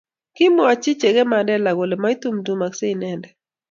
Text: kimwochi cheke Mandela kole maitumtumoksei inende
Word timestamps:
kimwochi 0.35 0.91
cheke 1.01 1.23
Mandela 1.31 1.71
kole 1.77 1.95
maitumtumoksei 2.03 2.93
inende 2.95 3.29